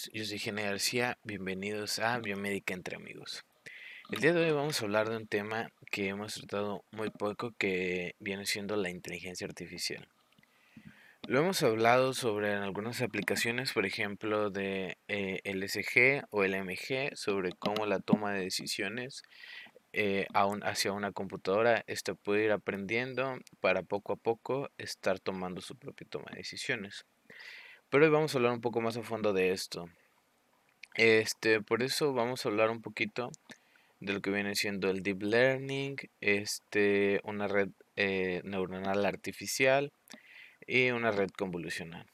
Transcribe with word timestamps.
noches, 0.00 0.10
yo 0.12 0.24
soy 0.24 0.38
Gene 0.38 0.62
García, 0.62 1.18
bienvenidos 1.24 1.98
a 1.98 2.18
Biomédica 2.18 2.74
entre 2.74 2.96
amigos. 2.96 3.44
El 4.10 4.20
día 4.20 4.32
de 4.32 4.46
hoy 4.46 4.52
vamos 4.52 4.80
a 4.80 4.84
hablar 4.84 5.08
de 5.08 5.16
un 5.16 5.26
tema 5.26 5.72
que 5.90 6.08
hemos 6.08 6.34
tratado 6.34 6.84
muy 6.90 7.10
poco 7.10 7.52
que 7.58 8.14
viene 8.18 8.46
siendo 8.46 8.76
la 8.76 8.88
inteligencia 8.88 9.46
artificial. 9.46 10.08
Lo 11.26 11.40
hemos 11.40 11.62
hablado 11.62 12.14
sobre 12.14 12.54
algunas 12.54 13.02
aplicaciones, 13.02 13.72
por 13.72 13.84
ejemplo, 13.84 14.50
de 14.50 14.96
eh, 15.08 15.40
LSG 15.44 16.26
o 16.30 16.44
LMG, 16.44 17.16
sobre 17.16 17.52
cómo 17.52 17.84
la 17.86 18.00
toma 18.00 18.32
de 18.32 18.40
decisiones 18.40 19.22
eh, 19.92 20.26
hacia 20.62 20.92
una 20.92 21.12
computadora, 21.12 21.84
esta 21.86 22.14
puede 22.14 22.44
ir 22.44 22.52
aprendiendo 22.52 23.38
para 23.60 23.82
poco 23.82 24.12
a 24.14 24.16
poco 24.16 24.70
estar 24.78 25.18
tomando 25.18 25.60
su 25.60 25.76
propia 25.76 26.06
toma 26.08 26.26
de 26.30 26.38
decisiones. 26.38 27.04
Pero 27.90 28.04
hoy 28.04 28.10
vamos 28.10 28.32
a 28.32 28.38
hablar 28.38 28.52
un 28.52 28.60
poco 28.60 28.80
más 28.80 28.96
a 28.96 29.02
fondo 29.02 29.32
de 29.32 29.50
esto. 29.50 29.88
Este, 30.94 31.60
por 31.60 31.82
eso 31.82 32.12
vamos 32.12 32.46
a 32.46 32.48
hablar 32.48 32.70
un 32.70 32.82
poquito 32.82 33.32
de 33.98 34.12
lo 34.12 34.20
que 34.20 34.30
viene 34.30 34.54
siendo 34.54 34.88
el 34.90 35.02
deep 35.02 35.22
learning, 35.22 35.96
este, 36.20 37.20
una 37.24 37.48
red 37.48 37.70
eh, 37.96 38.42
neuronal 38.44 39.04
artificial 39.04 39.92
y 40.68 40.90
una 40.90 41.10
red 41.10 41.30
convolucional. 41.30 42.06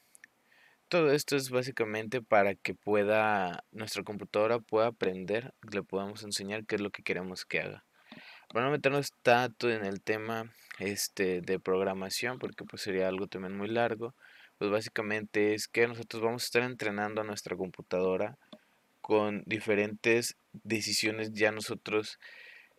Todo 0.89 1.13
esto 1.13 1.37
es 1.37 1.51
básicamente 1.51 2.23
para 2.23 2.55
que 2.55 2.75
pueda 2.75 3.63
nuestra 3.71 4.03
computadora 4.03 4.61
pueda 4.61 4.87
aprender, 4.87 5.53
le 5.71 5.83
podamos 5.83 6.23
enseñar 6.23 6.65
qué 6.65 6.77
es 6.77 6.81
lo 6.81 6.91
que 6.91 7.03
queremos 7.03 7.45
que 7.45 7.61
haga. 7.61 7.85
Para 8.49 8.65
no 8.65 8.73
meternos 8.73 9.13
tanto 9.23 9.71
en 9.71 9.85
el 9.85 10.01
tema 10.01 10.51
este, 10.79 11.43
de 11.43 11.61
programación, 11.61 12.39
porque 12.39 12.65
pues 12.65 12.81
sería 12.81 13.09
algo 13.09 13.27
también 13.27 13.59
muy 13.59 13.69
largo, 13.69 14.15
pues 14.59 14.71
básicamente 14.71 15.55
es 15.55 15.69
que 15.69 15.87
nosotros 15.87 16.23
vamos 16.23 16.43
a 16.43 16.47
estar 16.47 16.63
entrenando 16.63 17.21
a 17.21 17.25
nuestra 17.25 17.57
computadora 17.57 18.39
con 19.01 19.43
diferentes 19.47 20.37
decisiones 20.53 21.33
ya 21.33 21.53
nosotros 21.53 22.19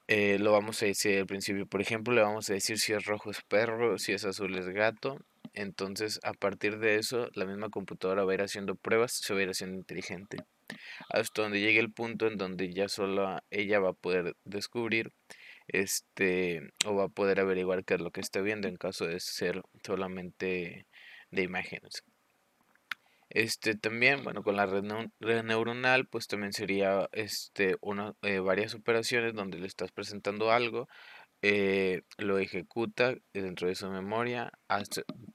eh, 0.07 0.39
lo 0.39 0.53
vamos 0.53 0.81
a 0.81 0.85
decir 0.85 1.19
al 1.19 1.27
principio. 1.27 1.67
Por 1.67 1.81
ejemplo, 1.81 2.13
le 2.13 2.21
vamos 2.21 2.49
a 2.49 2.53
decir 2.53 2.79
si 2.79 2.93
es 2.93 3.05
rojo 3.05 3.29
es 3.29 3.41
perro, 3.43 3.97
si 3.97 4.13
es 4.13 4.23
azul 4.25 4.55
es 4.57 4.69
gato. 4.69 5.19
Entonces, 5.53 6.19
a 6.23 6.33
partir 6.33 6.79
de 6.79 6.95
eso, 6.95 7.29
la 7.33 7.45
misma 7.45 7.69
computadora 7.69 8.23
va 8.23 8.31
a 8.31 8.35
ir 8.35 8.41
haciendo 8.41 8.75
pruebas, 8.75 9.13
se 9.13 9.33
va 9.33 9.39
a 9.41 9.43
ir 9.43 9.49
haciendo 9.49 9.77
inteligente. 9.77 10.37
Hasta 11.09 11.41
donde 11.41 11.59
llegue 11.59 11.79
el 11.79 11.91
punto 11.91 12.27
en 12.27 12.37
donde 12.37 12.73
ya 12.73 12.87
solo 12.89 13.39
ella 13.49 13.79
va 13.79 13.89
a 13.89 13.93
poder 13.93 14.35
descubrir 14.45 15.11
este 15.67 16.61
o 16.85 16.95
va 16.95 17.05
a 17.05 17.09
poder 17.09 17.39
averiguar 17.39 17.83
qué 17.83 17.95
es 17.95 18.01
lo 18.01 18.11
que 18.11 18.21
está 18.21 18.41
viendo 18.41 18.67
en 18.67 18.77
caso 18.77 19.05
de 19.05 19.19
ser 19.19 19.61
solamente 19.85 20.87
de 21.31 21.43
imágenes. 21.43 22.03
Este 23.29 23.75
también, 23.75 24.23
bueno, 24.23 24.41
con 24.41 24.55
la 24.55 24.65
red, 24.65 24.83
neuronal, 25.43 26.07
pues 26.07 26.27
también 26.27 26.53
sería 26.53 27.09
este, 27.11 27.75
una, 27.81 28.13
eh, 28.21 28.39
varias 28.39 28.73
operaciones 28.73 29.33
donde 29.33 29.59
le 29.59 29.67
estás 29.67 29.91
presentando 29.91 30.51
algo, 30.51 30.87
eh, 31.41 32.01
lo 32.17 32.39
ejecuta 32.39 33.15
dentro 33.33 33.67
de 33.67 33.75
su 33.75 33.89
memoria, 33.89 34.51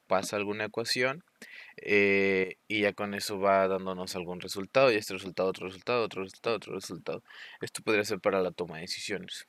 pasa 0.06 0.36
alguna 0.36 0.64
ecuación 0.64 1.22
eh, 1.76 2.56
y 2.66 2.80
ya 2.82 2.92
con 2.92 3.14
eso 3.14 3.38
va 3.38 3.68
dándonos 3.68 4.16
algún 4.16 4.40
resultado 4.40 4.90
y 4.90 4.96
este 4.96 5.14
resultado, 5.14 5.48
otro 5.48 5.66
resultado, 5.66 6.04
otro 6.04 6.22
resultado, 6.22 6.56
otro 6.56 6.74
resultado. 6.74 7.22
Esto 7.60 7.82
podría 7.82 8.04
ser 8.04 8.20
para 8.20 8.40
la 8.42 8.52
toma 8.52 8.76
de 8.76 8.82
decisiones. 8.82 9.46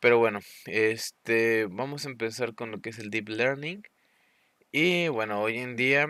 Pero 0.00 0.18
bueno, 0.18 0.40
este, 0.66 1.66
vamos 1.66 2.06
a 2.06 2.10
empezar 2.10 2.54
con 2.54 2.70
lo 2.70 2.80
que 2.80 2.90
es 2.90 2.98
el 2.98 3.10
deep 3.10 3.28
learning. 3.28 3.82
Y 4.78 5.08
bueno, 5.08 5.40
hoy 5.40 5.56
en 5.56 5.74
día 5.74 6.06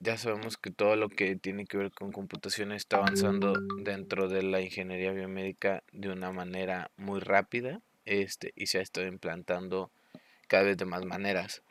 ya 0.00 0.18
sabemos 0.18 0.56
que 0.56 0.72
todo 0.72 0.96
lo 0.96 1.08
que 1.08 1.36
tiene 1.36 1.66
que 1.66 1.76
ver 1.76 1.92
con 1.92 2.10
computación 2.10 2.72
está 2.72 2.96
avanzando 2.96 3.52
dentro 3.78 4.28
de 4.28 4.42
la 4.42 4.60
ingeniería 4.60 5.12
biomédica 5.12 5.84
de 5.92 6.10
una 6.10 6.32
manera 6.32 6.90
muy 6.96 7.20
rápida 7.20 7.80
este, 8.04 8.52
y 8.56 8.66
se 8.66 8.78
ha 8.78 8.82
estado 8.82 9.06
implantando 9.06 9.92
cada 10.48 10.64
vez 10.64 10.76
de 10.76 10.84
más 10.84 11.04
maneras. 11.04 11.62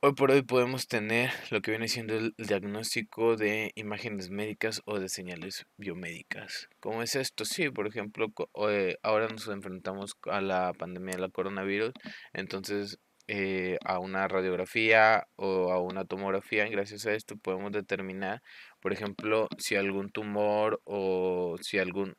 Hoy 0.00 0.14
por 0.14 0.30
hoy 0.30 0.40
podemos 0.40 0.88
tener 0.88 1.30
lo 1.50 1.60
que 1.60 1.72
viene 1.72 1.86
siendo 1.86 2.16
el 2.16 2.34
diagnóstico 2.38 3.36
de 3.36 3.72
imágenes 3.74 4.30
médicas 4.30 4.80
o 4.86 4.98
de 4.98 5.10
señales 5.10 5.66
biomédicas. 5.76 6.70
¿Cómo 6.80 7.02
es 7.02 7.16
esto? 7.16 7.44
Sí, 7.44 7.68
por 7.68 7.86
ejemplo, 7.86 8.32
eh, 8.70 8.96
ahora 9.02 9.28
nos 9.28 9.46
enfrentamos 9.48 10.16
a 10.22 10.40
la 10.40 10.72
pandemia 10.72 11.16
de 11.16 11.20
la 11.20 11.28
coronavirus, 11.28 11.92
entonces 12.32 12.98
eh, 13.32 13.78
a 13.84 14.00
una 14.00 14.26
radiografía 14.26 15.28
o 15.36 15.70
a 15.70 15.80
una 15.80 16.04
tomografía. 16.04 16.68
gracias 16.68 17.06
a 17.06 17.14
esto 17.14 17.36
podemos 17.36 17.70
determinar, 17.70 18.42
por 18.80 18.92
ejemplo, 18.92 19.48
si 19.56 19.76
algún 19.76 20.10
tumor 20.10 20.80
o 20.82 21.56
si 21.60 21.78
algún, 21.78 22.16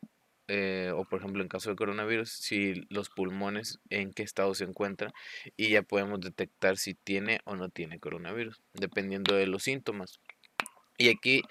eh, 0.48 0.94
o 0.96 1.04
por 1.04 1.20
ejemplo 1.20 1.44
en 1.44 1.50
caso 1.50 1.70
de 1.70 1.76
coronavirus, 1.76 2.32
si 2.32 2.86
los 2.90 3.10
pulmones 3.10 3.80
en 3.90 4.14
qué 4.14 4.24
estado 4.24 4.56
se 4.56 4.64
encuentran 4.64 5.12
y 5.58 5.72
ya 5.72 5.82
podemos 5.82 6.22
detectar 6.22 6.78
si 6.78 6.94
tiene 6.94 7.42
o 7.44 7.58
no 7.58 7.68
tiene 7.68 8.00
coronavirus, 8.00 8.62
dependiendo 8.74 9.36
de 9.36 9.48
los 9.48 9.64
síntomas. 9.64 10.22
Y 10.98 11.10
aquí 11.10 11.42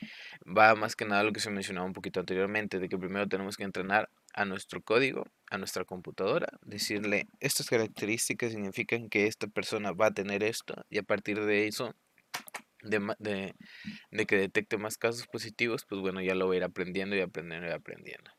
va 0.46 0.74
más 0.74 0.96
que 0.96 1.04
nada 1.04 1.22
lo 1.22 1.32
que 1.32 1.40
se 1.40 1.50
mencionaba 1.50 1.86
un 1.86 1.92
poquito 1.92 2.18
anteriormente, 2.20 2.78
de 2.78 2.88
que 2.88 2.96
primero 2.96 3.28
tenemos 3.28 3.58
que 3.58 3.64
entrenar 3.64 4.08
a 4.32 4.44
nuestro 4.44 4.82
código, 4.82 5.24
a 5.50 5.58
nuestra 5.58 5.84
computadora, 5.84 6.48
decirle 6.62 7.26
estas 7.40 7.68
características 7.68 8.52
significan 8.52 9.08
que 9.08 9.26
esta 9.26 9.46
persona 9.46 9.92
va 9.92 10.06
a 10.06 10.14
tener 10.14 10.42
esto 10.42 10.74
y 10.88 10.98
a 10.98 11.02
partir 11.02 11.44
de 11.44 11.66
eso, 11.66 11.94
de, 12.82 13.54
de, 14.10 14.26
que 14.26 14.36
detecte 14.36 14.78
más 14.78 14.96
casos 14.96 15.26
positivos, 15.26 15.84
pues 15.88 16.00
bueno, 16.00 16.20
ya 16.22 16.34
lo 16.34 16.48
va 16.48 16.54
a 16.54 16.56
ir 16.58 16.64
aprendiendo 16.64 17.16
y 17.16 17.20
aprendiendo 17.20 17.68
y 17.68 17.72
aprendiendo. 17.72 18.30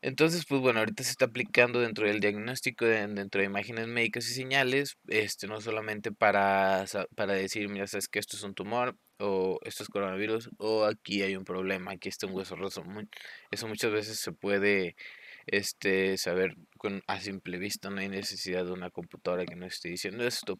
Entonces, 0.00 0.44
pues 0.48 0.60
bueno, 0.60 0.80
ahorita 0.80 1.04
se 1.04 1.10
está 1.10 1.26
aplicando 1.26 1.80
dentro 1.80 2.06
del 2.08 2.18
diagnóstico, 2.18 2.84
dentro 2.84 3.40
de 3.40 3.46
imágenes 3.46 3.86
médicas 3.86 4.28
y 4.28 4.34
señales, 4.34 4.96
este, 5.06 5.46
no 5.46 5.60
solamente 5.60 6.10
para, 6.10 6.84
para 7.14 7.34
decir, 7.34 7.68
mira, 7.68 7.86
sabes 7.86 8.08
que 8.08 8.18
esto 8.18 8.36
es 8.36 8.42
un 8.42 8.54
tumor, 8.54 8.96
o 9.22 9.60
esto 9.62 9.84
es 9.84 9.88
coronavirus, 9.88 10.50
o 10.58 10.84
aquí 10.84 11.22
hay 11.22 11.36
un 11.36 11.44
problema, 11.44 11.92
aquí 11.92 12.08
está 12.08 12.26
un 12.26 12.34
hueso 12.34 12.56
roto. 12.56 12.84
Eso 13.50 13.68
muchas 13.68 13.92
veces 13.92 14.18
se 14.18 14.32
puede 14.32 14.96
este, 15.46 16.18
saber 16.18 16.56
a 17.06 17.20
simple 17.20 17.58
vista, 17.58 17.88
no 17.88 18.00
hay 18.00 18.08
necesidad 18.08 18.64
de 18.64 18.72
una 18.72 18.90
computadora 18.90 19.46
que 19.46 19.54
nos 19.54 19.74
esté 19.74 19.90
diciendo 19.90 20.26
esto, 20.26 20.58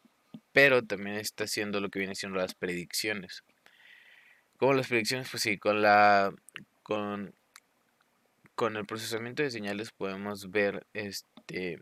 pero 0.52 0.82
también 0.82 1.16
está 1.16 1.44
haciendo 1.44 1.80
lo 1.80 1.88
que 1.90 1.98
viene 1.98 2.14
siendo 2.14 2.38
las 2.38 2.54
predicciones. 2.54 3.42
¿Cómo 4.58 4.74
las 4.74 4.86
predicciones? 4.86 5.28
Pues 5.28 5.42
sí, 5.42 5.58
con 5.58 5.82
la 5.82 6.32
con, 6.84 7.34
con 8.54 8.76
el 8.76 8.86
procesamiento 8.86 9.42
de 9.42 9.50
señales 9.50 9.90
podemos 9.90 10.50
ver 10.50 10.86
este 10.92 11.80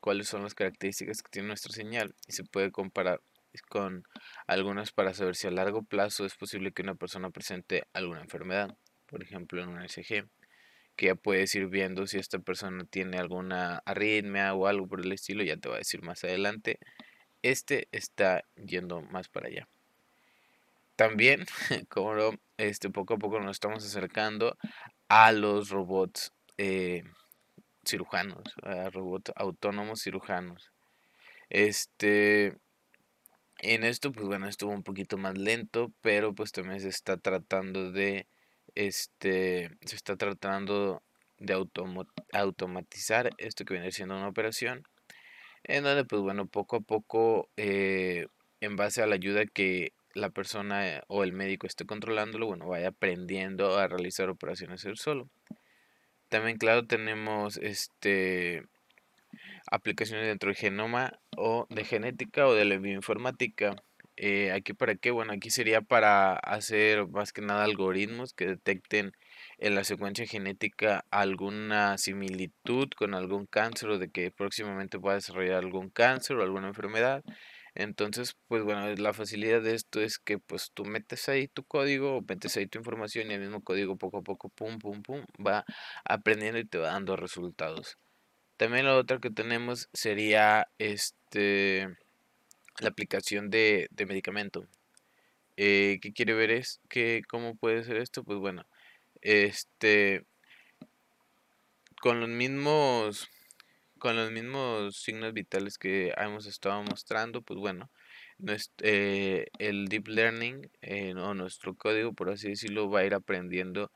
cuáles 0.00 0.28
son 0.28 0.44
las 0.44 0.54
características 0.54 1.22
que 1.22 1.30
tiene 1.30 1.48
nuestra 1.48 1.72
señal 1.72 2.14
y 2.28 2.32
se 2.32 2.44
puede 2.44 2.70
comparar 2.70 3.20
con 3.62 4.04
algunas 4.46 4.92
para 4.92 5.14
saber 5.14 5.36
si 5.36 5.46
a 5.46 5.50
largo 5.50 5.82
plazo 5.82 6.24
es 6.24 6.34
posible 6.34 6.72
que 6.72 6.82
una 6.82 6.94
persona 6.94 7.30
presente 7.30 7.84
alguna 7.92 8.20
enfermedad, 8.20 8.76
por 9.06 9.22
ejemplo 9.22 9.62
en 9.62 9.68
un 9.70 9.88
SG, 9.88 10.26
que 10.96 11.06
ya 11.06 11.14
puedes 11.14 11.54
ir 11.54 11.66
viendo 11.68 12.06
si 12.06 12.18
esta 12.18 12.38
persona 12.38 12.84
tiene 12.84 13.18
alguna 13.18 13.82
arritmia 13.84 14.54
o 14.54 14.66
algo 14.66 14.86
por 14.86 15.00
el 15.00 15.12
estilo, 15.12 15.42
ya 15.42 15.56
te 15.56 15.68
va 15.68 15.76
a 15.76 15.78
decir 15.78 16.02
más 16.02 16.24
adelante. 16.24 16.78
Este 17.42 17.88
está 17.92 18.44
yendo 18.56 19.02
más 19.02 19.28
para 19.28 19.48
allá. 19.48 19.68
También, 20.96 21.44
como 21.88 22.14
este, 22.56 22.90
poco 22.90 23.14
a 23.14 23.18
poco 23.18 23.40
nos 23.40 23.56
estamos 23.56 23.84
acercando 23.84 24.56
a 25.08 25.32
los 25.32 25.70
robots 25.70 26.32
eh, 26.56 27.02
cirujanos, 27.84 28.42
a 28.62 28.90
robots 28.90 29.32
autónomos 29.36 30.02
cirujanos. 30.02 30.70
Este, 31.50 32.56
en 33.64 33.82
esto, 33.84 34.12
pues 34.12 34.26
bueno, 34.26 34.46
estuvo 34.46 34.72
un 34.72 34.82
poquito 34.82 35.16
más 35.16 35.38
lento, 35.38 35.90
pero 36.02 36.34
pues 36.34 36.52
también 36.52 36.80
se 36.80 36.88
está 36.88 37.16
tratando 37.16 37.92
de, 37.92 38.26
este, 38.74 39.70
se 39.86 39.96
está 39.96 40.16
tratando 40.16 41.02
de 41.38 41.54
automatizar 42.32 43.30
esto 43.38 43.64
que 43.64 43.74
viene 43.74 43.90
siendo 43.90 44.16
una 44.16 44.28
operación, 44.28 44.84
en 45.64 45.84
donde 45.84 46.04
pues 46.04 46.20
bueno, 46.20 46.46
poco 46.46 46.76
a 46.76 46.80
poco, 46.80 47.48
eh, 47.56 48.26
en 48.60 48.76
base 48.76 49.02
a 49.02 49.06
la 49.06 49.14
ayuda 49.14 49.46
que 49.46 49.92
la 50.14 50.30
persona 50.30 51.02
o 51.08 51.24
el 51.24 51.32
médico 51.32 51.66
esté 51.66 51.86
controlándolo, 51.86 52.46
bueno, 52.46 52.68
vaya 52.68 52.88
aprendiendo 52.88 53.78
a 53.78 53.88
realizar 53.88 54.28
operaciones 54.28 54.84
él 54.84 54.98
solo. 54.98 55.30
También, 56.28 56.58
claro, 56.58 56.86
tenemos 56.86 57.56
este 57.56 58.64
aplicaciones 59.70 60.26
dentro 60.26 60.48
del 60.48 60.56
genoma 60.56 61.18
o 61.36 61.66
de 61.70 61.84
genética 61.84 62.46
o 62.46 62.54
de 62.54 62.64
la 62.64 62.78
bioinformática. 62.78 63.76
Eh, 64.16 64.52
aquí 64.52 64.74
para 64.74 64.94
qué? 64.94 65.10
Bueno, 65.10 65.32
aquí 65.32 65.50
sería 65.50 65.80
para 65.82 66.34
hacer 66.36 67.08
más 67.08 67.32
que 67.32 67.42
nada 67.42 67.64
algoritmos 67.64 68.32
que 68.32 68.46
detecten 68.46 69.12
en 69.58 69.74
la 69.74 69.84
secuencia 69.84 70.26
genética 70.26 71.04
alguna 71.10 71.98
similitud 71.98 72.88
con 72.96 73.14
algún 73.14 73.46
cáncer 73.46 73.90
o 73.90 73.98
de 73.98 74.10
que 74.10 74.30
próximamente 74.30 74.98
pueda 75.00 75.16
desarrollar 75.16 75.56
algún 75.64 75.90
cáncer 75.90 76.36
o 76.36 76.42
alguna 76.42 76.68
enfermedad. 76.68 77.24
Entonces, 77.74 78.36
pues 78.46 78.62
bueno, 78.62 78.86
la 78.94 79.12
facilidad 79.12 79.60
de 79.62 79.74
esto 79.74 80.00
es 80.00 80.18
que 80.18 80.38
pues 80.38 80.70
tú 80.74 80.84
metes 80.84 81.28
ahí 81.28 81.48
tu 81.48 81.64
código, 81.64 82.22
metes 82.28 82.56
ahí 82.56 82.66
tu 82.68 82.78
información 82.78 83.30
y 83.30 83.34
el 83.34 83.40
mismo 83.40 83.62
código 83.64 83.96
poco 83.96 84.18
a 84.18 84.22
poco, 84.22 84.48
pum, 84.50 84.78
pum, 84.78 85.02
pum, 85.02 85.24
va 85.44 85.64
aprendiendo 86.04 86.60
y 86.60 86.66
te 86.66 86.78
va 86.78 86.88
dando 86.88 87.16
resultados. 87.16 87.98
También 88.56 88.86
la 88.86 88.96
otra 88.96 89.18
que 89.18 89.30
tenemos 89.30 89.88
sería 89.92 90.68
este 90.78 91.88
la 92.80 92.88
aplicación 92.88 93.50
de, 93.50 93.88
de 93.90 94.06
medicamento. 94.06 94.66
Eh, 95.56 95.98
¿qué 96.02 96.12
quiere 96.12 96.34
ver 96.34 96.50
es 96.50 96.80
que 96.88 97.22
cómo 97.28 97.56
puede 97.56 97.84
ser 97.84 97.96
esto? 97.96 98.24
Pues 98.24 98.38
bueno, 98.38 98.66
este 99.22 100.24
con 102.00 102.20
los 102.20 102.28
mismos 102.28 103.28
con 103.98 104.16
los 104.16 104.30
mismos 104.30 104.96
signos 104.98 105.32
vitales 105.32 105.78
que 105.78 106.12
hemos 106.18 106.46
estado 106.46 106.82
mostrando, 106.82 107.40
pues 107.40 107.58
bueno, 107.58 107.90
eh, 108.82 109.46
el 109.58 109.86
deep 109.88 110.08
learning 110.08 110.70
eh, 110.82 111.14
o 111.14 111.32
nuestro 111.32 111.74
código, 111.74 112.12
por 112.12 112.28
así 112.30 112.50
decirlo, 112.50 112.90
va 112.90 113.00
a 113.00 113.04
ir 113.06 113.14
aprendiendo 113.14 113.90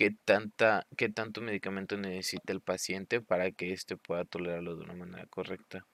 qué, 0.00 0.16
tanta, 0.24 0.86
qué 0.96 1.10
tanto 1.10 1.42
medicamento 1.42 1.98
necesita 1.98 2.54
el 2.54 2.62
paciente 2.62 3.20
para 3.20 3.50
que 3.50 3.74
éste 3.74 3.98
pueda 3.98 4.24
tolerarlo 4.24 4.74
de 4.74 4.84
una 4.84 4.94
manera 4.94 5.26
correcta. 5.26 5.84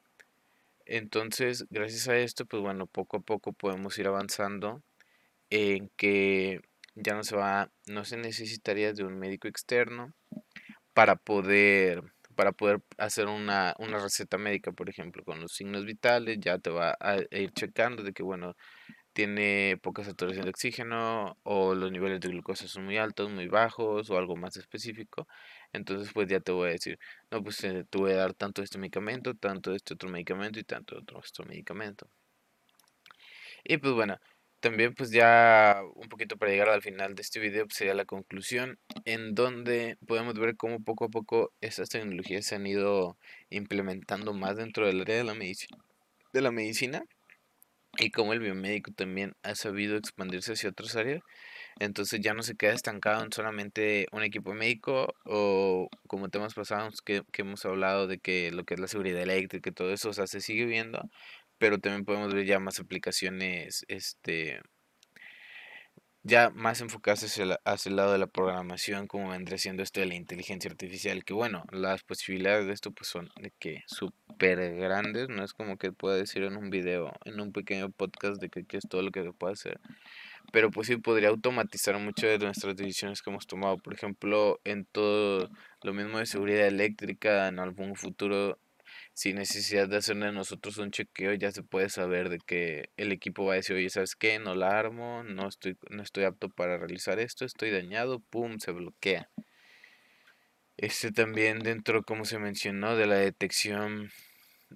Entonces, 0.85 1.67
gracias 1.71 2.07
a 2.07 2.17
esto, 2.17 2.47
pues 2.47 2.63
bueno, 2.63 2.87
poco 2.87 3.17
a 3.17 3.21
poco 3.21 3.53
podemos 3.53 3.99
ir 3.99 4.07
avanzando 4.07 4.81
en 5.51 5.91
que 5.97 6.61
ya 6.95 7.17
no 7.17 7.25
se 7.25 7.35
va, 7.35 7.73
no 7.89 8.05
se 8.05 8.17
necesitaría 8.17 8.93
de 8.93 9.03
un 9.03 9.19
médico 9.19 9.49
externo 9.49 10.15
para 10.95 11.17
poder, 11.17 12.05
para 12.37 12.53
poder 12.53 12.83
hacer 12.99 13.27
una, 13.27 13.75
una 13.81 13.99
receta 13.99 14.39
médica, 14.39 14.71
por 14.71 14.89
ejemplo, 14.89 15.25
con 15.25 15.41
los 15.41 15.51
signos 15.51 15.85
vitales, 15.85 16.39
ya 16.39 16.61
te 16.61 16.71
va 16.71 16.97
a 17.01 17.17
ir 17.33 17.51
checando 17.55 18.05
de 18.05 18.13
que, 18.13 18.23
bueno, 18.23 18.55
tiene 19.17 19.79
poca 19.83 20.05
saturación 20.05 20.45
de 20.45 20.51
oxígeno 20.51 21.39
o 21.43 21.75
los 21.75 21.91
niveles 21.91 22.21
de 22.21 22.29
glucosa 22.29 22.69
son 22.69 22.85
muy 22.85 22.99
altos, 22.99 23.31
muy 23.31 23.49
bajos 23.49 24.11
o 24.11 24.19
algo 24.19 24.37
más 24.37 24.59
específico. 24.59 25.27
Entonces, 25.73 26.13
pues 26.13 26.29
ya 26.29 26.41
te 26.41 26.53
voy 26.53 26.69
a 26.69 26.73
decir, 26.73 26.99
no, 27.31 27.43
pues 27.43 27.65
eh, 27.65 27.87
te 27.89 27.97
voy 27.97 28.13
a 28.13 28.17
dar 28.17 28.35
tanto 28.35 28.63
este 28.63 28.77
medicamento, 28.77 29.35
tanto 29.35 29.75
este 29.75 29.95
otro 29.95 30.11
medicamento 30.11 30.61
y 30.61 30.65
tanto 30.65 30.99
otro, 30.99 31.19
otro 31.19 31.47
medicamento. 31.47 32.11
Y 33.65 33.79
pues 33.79 33.95
bueno, 33.95 34.19
también 34.61 34.95
pues 34.95 35.11
ya 35.11 35.81
un 35.95 36.11
poquito 36.11 36.37
para 36.37 36.53
llegar 36.53 36.69
al 36.69 36.83
final 36.83 37.15
de 37.15 37.23
este 37.23 37.41
video 37.41 37.65
pues, 37.65 37.79
sería 37.79 37.95
la 37.95 38.05
conclusión 38.05 38.79
en 39.07 39.35
donde 39.35 39.97
podemos 40.07 40.35
ver 40.35 40.57
cómo 40.57 40.85
poco 40.85 41.07
a 41.07 41.09
poco 41.09 41.53
estas 41.63 41.89
tecnologías 41.89 42.45
se 42.45 42.57
han 42.57 42.67
ido 42.67 43.17
implementando 43.49 44.35
más 44.35 44.57
dentro 44.59 44.87
del 44.87 45.01
área 45.01 45.17
de 45.17 45.25
la 45.25 45.35
medicina, 45.35 45.79
de 46.35 46.43
la 46.43 46.51
medicina 46.51 47.03
y 47.99 48.11
cómo 48.11 48.33
el 48.33 48.41
biomédico 48.41 48.93
también 48.93 49.35
ha 49.43 49.55
sabido 49.55 49.97
expandirse 49.97 50.53
hacia 50.53 50.71
otras 50.71 50.97
áreas. 50.97 51.23
Entonces 51.79 52.21
ya 52.23 52.35
no 52.35 52.43
se 52.43 52.57
queda 52.57 52.73
estancado 52.73 53.23
en 53.25 53.33
solamente 53.33 54.07
un 54.13 54.23
equipo 54.23 54.55
médico 54.55 55.15
o 55.25 55.89
como 56.09 56.29
temas 56.31 56.55
pasados 56.55 57.03
que, 57.03 57.23
que 57.33 57.43
hemos 57.43 57.65
hablado 57.67 58.07
de 58.07 58.19
que 58.19 58.51
lo 58.53 58.65
que 58.65 58.75
es 58.75 58.81
la 58.81 58.89
seguridad 58.89 59.23
eléctrica 59.23 59.71
y 59.71 59.73
todo 59.75 59.93
eso, 59.93 60.13
se 60.13 60.41
sigue 60.41 60.65
viendo, 60.67 61.03
pero 61.59 61.79
también 61.79 62.05
podemos 62.05 62.35
ver 62.35 62.47
ya 62.47 62.59
más 62.61 62.81
aplicaciones, 62.81 63.85
este, 63.89 64.61
ya 66.27 66.51
más 66.51 66.81
enfocadas 66.81 67.23
hacia, 67.23 67.45
el 67.45 67.97
lado 67.97 68.13
de 68.13 68.19
la 68.19 68.27
programación, 68.27 69.07
como 69.07 69.31
vendría 69.31 69.59
siendo 69.59 69.85
esto 69.85 70.01
de 70.01 70.07
la 70.07 70.17
inteligencia 70.17 70.69
artificial, 70.69 71.25
que 71.25 71.35
bueno, 71.35 71.65
las 71.71 72.03
posibilidades 72.03 72.67
de 72.67 72.73
esto 72.73 72.91
pues 72.91 73.09
son 73.09 73.31
de 73.41 73.53
que 73.61 73.85
súper 73.87 74.75
grandes, 74.75 75.29
no 75.29 75.45
es 75.45 75.53
como 75.53 75.77
que 75.77 75.93
pueda 75.93 76.17
decir 76.17 76.43
en 76.43 76.57
un 76.57 76.69
video, 76.69 77.13
en 77.25 77.41
un 77.41 77.53
pequeño 77.53 77.91
podcast 77.91 78.41
de 78.41 78.49
que, 78.49 78.65
que, 78.65 78.77
es 78.79 78.89
todo 78.89 79.03
lo 79.03 79.13
que 79.13 79.23
se 79.23 79.33
puede 79.33 79.53
hacer, 79.53 79.79
pero 80.53 80.73
pues 80.73 80.89
sí 80.89 80.97
podría 80.97 81.29
automatizar 81.29 81.97
muchas 82.01 82.41
de 82.41 82.45
nuestras 82.45 82.75
decisiones 82.75 83.23
que 83.23 83.31
hemos 83.31 83.47
tomado, 83.47 83.79
por 83.79 83.95
ejemplo, 83.95 84.59
en 84.65 84.85
todo 84.85 85.49
lo 85.83 85.95
mismo 85.95 86.19
de 86.19 86.27
seguridad 86.27 86.67
eléctrica, 86.67 87.47
en 87.47 87.61
algún 87.61 87.95
futuro 87.95 88.59
sin 89.17 89.37
necesidad 89.37 89.89
de 89.89 89.97
hacerle 89.97 90.31
nosotros 90.31 90.77
un 90.77 90.91
chequeo, 90.91 91.33
ya 91.33 91.51
se 91.51 91.63
puede 91.63 91.89
saber 91.89 92.29
de 92.29 92.39
que 92.39 92.91
el 92.99 93.13
equipo 93.13 93.47
va 93.47 93.55
a 93.55 93.57
decir, 93.57 93.75
oye, 93.75 93.89
¿sabes 93.89 94.15
qué? 94.15 94.39
No 94.39 94.55
la 94.55 94.79
armo, 94.79 95.23
no 95.25 95.49
estoy, 95.49 95.79
no 95.89 96.03
estoy 96.03 96.25
apto 96.25 96.51
para 96.51 96.77
realizar 96.77 97.19
esto, 97.19 97.47
estoy 97.47 97.71
dañado, 97.71 98.21
pum, 98.21 98.59
se 98.59 98.73
bloquea. 98.73 99.31
Este 100.77 101.13
también 101.13 101.61
dentro, 101.61 102.03
como 102.03 102.27
se 102.27 102.39
mencionó, 102.39 102.95
de 102.95 103.07
la 103.07 103.15
detección 103.15 104.11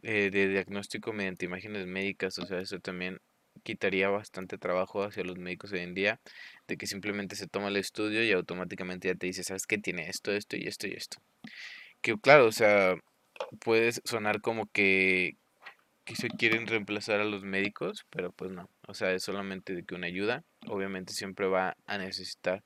eh, 0.02 0.30
de 0.32 0.48
diagnóstico 0.48 1.12
mediante 1.12 1.44
imágenes 1.44 1.86
médicas, 1.86 2.38
o 2.38 2.46
sea, 2.46 2.60
eso 2.60 2.80
también 2.80 3.20
quitaría 3.62 4.08
bastante 4.08 4.56
trabajo 4.56 5.02
hacia 5.02 5.22
los 5.22 5.36
médicos 5.36 5.72
hoy 5.72 5.80
en 5.80 5.92
día, 5.92 6.18
de 6.66 6.78
que 6.78 6.86
simplemente 6.86 7.36
se 7.36 7.46
toma 7.46 7.68
el 7.68 7.76
estudio 7.76 8.24
y 8.24 8.32
automáticamente 8.32 9.08
ya 9.08 9.14
te 9.14 9.26
dice, 9.26 9.44
¿sabes 9.44 9.66
qué? 9.66 9.76
Tiene 9.76 10.08
esto, 10.08 10.32
esto 10.32 10.56
y 10.56 10.66
esto 10.66 10.86
y 10.86 10.92
esto. 10.92 11.18
Que 12.00 12.18
claro, 12.18 12.46
o 12.46 12.52
sea, 12.52 12.96
puede 13.60 13.92
sonar 14.04 14.40
como 14.40 14.66
que, 14.70 15.36
que 16.04 16.16
se 16.16 16.28
quieren 16.28 16.66
reemplazar 16.66 17.20
a 17.20 17.24
los 17.24 17.42
médicos, 17.42 18.06
pero 18.10 18.32
pues 18.32 18.50
no. 18.50 18.68
O 18.86 18.94
sea, 18.94 19.12
es 19.12 19.22
solamente 19.22 19.74
de 19.74 19.84
que 19.84 19.94
una 19.94 20.06
ayuda. 20.06 20.44
Obviamente 20.66 21.12
siempre 21.12 21.46
va 21.46 21.76
a 21.86 21.98
necesitar 21.98 22.62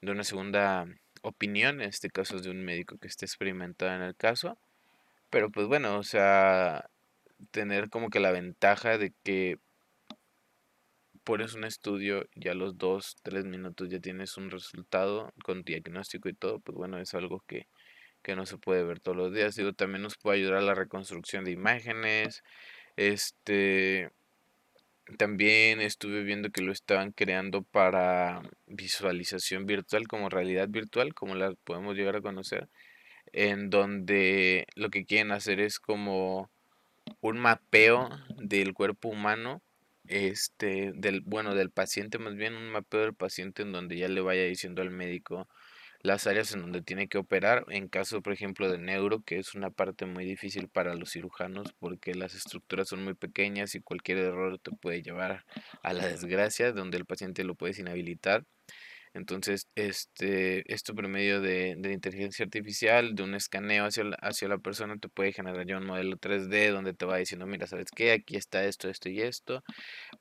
de 0.00 0.12
una 0.12 0.24
segunda 0.24 0.86
opinión, 1.22 1.80
en 1.80 1.88
este 1.88 2.10
caso 2.10 2.36
es 2.36 2.42
de 2.42 2.50
un 2.50 2.64
médico 2.64 2.98
que 2.98 3.08
esté 3.08 3.24
experimentado 3.24 3.94
en 3.94 4.02
el 4.02 4.16
caso. 4.16 4.58
Pero 5.30 5.50
pues 5.50 5.66
bueno, 5.66 5.98
o 5.98 6.02
sea, 6.02 6.90
tener 7.50 7.88
como 7.90 8.10
que 8.10 8.20
la 8.20 8.32
ventaja 8.32 8.98
de 8.98 9.12
que 9.22 9.58
pones 11.24 11.54
un 11.54 11.64
estudio 11.64 12.26
y 12.34 12.48
a 12.48 12.54
los 12.54 12.78
dos, 12.78 13.16
tres 13.22 13.44
minutos 13.44 13.88
ya 13.88 14.00
tienes 14.00 14.36
un 14.36 14.50
resultado 14.50 15.32
con 15.44 15.62
diagnóstico 15.62 16.28
y 16.28 16.34
todo, 16.34 16.60
pues 16.60 16.76
bueno, 16.76 16.98
es 16.98 17.14
algo 17.14 17.42
que, 17.46 17.66
que 18.22 18.36
no 18.36 18.46
se 18.46 18.58
puede 18.58 18.84
ver 18.84 19.00
todos 19.00 19.16
los 19.16 19.34
días. 19.34 19.56
Digo, 19.56 19.72
también 19.72 20.02
nos 20.02 20.16
puede 20.16 20.38
ayudar 20.38 20.58
a 20.58 20.62
la 20.62 20.74
reconstrucción 20.74 21.44
de 21.44 21.52
imágenes. 21.52 22.42
Este, 22.96 24.10
también 25.18 25.80
estuve 25.80 26.22
viendo 26.22 26.50
que 26.50 26.62
lo 26.62 26.72
estaban 26.72 27.12
creando 27.12 27.62
para 27.62 28.42
visualización 28.66 29.66
virtual 29.66 30.08
como 30.08 30.28
realidad 30.28 30.68
virtual, 30.68 31.14
como 31.14 31.34
la 31.34 31.54
podemos 31.64 31.96
llegar 31.96 32.16
a 32.16 32.22
conocer, 32.22 32.68
en 33.32 33.70
donde 33.70 34.66
lo 34.74 34.90
que 34.90 35.04
quieren 35.04 35.32
hacer 35.32 35.60
es 35.60 35.80
como 35.80 36.50
un 37.20 37.38
mapeo 37.38 38.10
del 38.38 38.74
cuerpo 38.74 39.08
humano, 39.08 39.62
este, 40.08 40.92
del, 40.94 41.20
bueno, 41.22 41.54
del 41.54 41.70
paciente 41.70 42.18
más 42.18 42.34
bien, 42.34 42.54
un 42.54 42.70
mapeo 42.70 43.00
del 43.00 43.14
paciente 43.14 43.62
en 43.62 43.72
donde 43.72 43.96
ya 43.96 44.08
le 44.08 44.20
vaya 44.20 44.44
diciendo 44.44 44.82
al 44.82 44.90
médico 44.90 45.48
las 46.02 46.26
áreas 46.26 46.52
en 46.52 46.62
donde 46.62 46.82
tiene 46.82 47.08
que 47.08 47.18
operar, 47.18 47.64
en 47.68 47.88
caso, 47.88 48.22
por 48.22 48.32
ejemplo, 48.32 48.70
de 48.70 48.78
neuro, 48.78 49.22
que 49.22 49.38
es 49.38 49.54
una 49.54 49.70
parte 49.70 50.04
muy 50.06 50.24
difícil 50.24 50.68
para 50.68 50.94
los 50.94 51.12
cirujanos 51.12 51.72
porque 51.78 52.14
las 52.14 52.34
estructuras 52.34 52.88
son 52.88 53.04
muy 53.04 53.14
pequeñas 53.14 53.74
y 53.74 53.80
cualquier 53.80 54.18
error 54.18 54.58
te 54.58 54.72
puede 54.72 55.02
llevar 55.02 55.44
a 55.82 55.92
la 55.92 56.06
desgracia, 56.06 56.72
donde 56.72 56.98
el 56.98 57.06
paciente 57.06 57.44
lo 57.44 57.54
puedes 57.54 57.78
inhabilitar. 57.78 58.44
Entonces, 59.14 59.68
este, 59.74 60.72
esto 60.72 60.94
por 60.94 61.06
medio 61.08 61.40
de, 61.40 61.74
de 61.78 61.92
inteligencia 61.92 62.44
artificial, 62.44 63.14
de 63.14 63.22
un 63.22 63.34
escaneo 63.34 63.84
hacia 63.84 64.04
la, 64.04 64.16
hacia 64.16 64.48
la 64.48 64.58
persona, 64.58 64.96
te 64.98 65.08
puede 65.08 65.32
generar 65.32 65.66
ya 65.66 65.76
un 65.78 65.86
modelo 65.86 66.16
3D 66.16 66.70
donde 66.70 66.94
te 66.94 67.04
va 67.04 67.18
diciendo, 67.18 67.46
mira, 67.46 67.66
¿sabes 67.66 67.88
qué? 67.94 68.12
Aquí 68.12 68.36
está 68.36 68.64
esto, 68.64 68.88
esto 68.88 69.10
y 69.10 69.20
esto. 69.20 69.62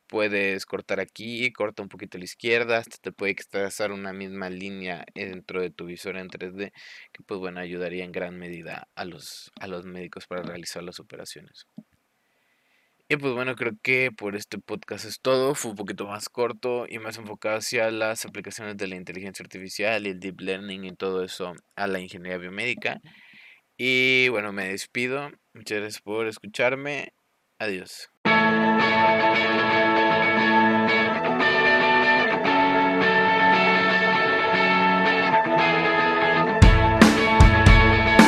Puedes 0.08 0.66
cortar 0.66 1.00
aquí, 1.00 1.52
corta 1.54 1.84
un 1.84 1.90
poquito 1.90 2.18
a 2.18 2.20
la 2.20 2.26
izquierda, 2.26 2.78
hasta 2.80 2.98
te 3.02 3.12
puede 3.14 3.36
trazar 3.50 3.92
una 3.92 4.14
misma 4.14 4.50
línea 4.50 5.06
dentro 5.16 5.62
de 5.62 5.72
tu 5.72 5.86
visor 5.86 6.18
en 6.18 6.30
3D, 6.30 6.72
que 7.14 7.24
pues 7.26 7.40
bueno, 7.40 7.60
ayudaría 7.62 8.04
en 8.04 8.12
gran 8.12 8.38
medida 8.38 8.90
a 8.96 9.06
los, 9.06 9.52
a 9.60 9.68
los 9.68 9.86
médicos 9.86 10.28
para 10.28 10.44
realizar 10.44 10.84
las 10.84 11.00
operaciones. 11.00 11.68
Y 13.12 13.18
pues 13.18 13.34
bueno, 13.34 13.56
creo 13.58 13.74
que 13.84 14.10
por 14.10 14.38
este 14.38 14.58
podcast 14.58 15.04
es 15.04 15.20
todo. 15.20 15.54
Fue 15.54 15.72
un 15.72 15.76
poquito 15.76 16.08
más 16.08 16.30
corto 16.30 16.86
y 16.88 16.98
más 16.98 17.18
enfocado 17.18 17.58
hacia 17.58 17.92
las 17.92 18.24
aplicaciones 18.24 18.78
de 18.78 18.88
la 18.88 18.96
inteligencia 18.96 19.44
artificial 19.44 20.08
y 20.08 20.12
el 20.12 20.22
deep 20.22 20.40
learning 20.40 20.86
y 20.86 20.96
todo 20.96 21.22
eso 21.22 21.54
a 21.76 21.88
la 21.88 22.00
ingeniería 22.00 22.38
biomédica. 22.38 23.02
Y 23.78 24.30
bueno, 24.30 24.54
me 24.54 24.70
despido. 24.70 25.30
Muchas 25.54 25.80
gracias 25.80 26.02
por 26.02 26.26
escucharme. 26.26 27.12
Adiós. 27.60 28.10